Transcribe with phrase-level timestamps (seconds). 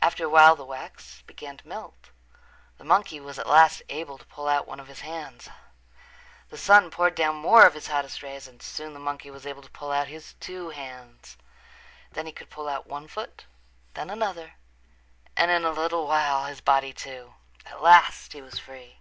[0.00, 2.08] After a while the wax began to melt.
[2.78, 5.50] The monkey was at last able to pull out one of his hands.
[6.48, 9.60] The sun poured down more of his hottest rays and soon the monkey was able
[9.60, 11.36] to pull out his two hands.
[12.10, 13.44] Then he could pull out one foot,
[13.92, 14.54] then another,
[15.36, 17.34] and in a little while his body, too.
[17.66, 19.00] At last he was free.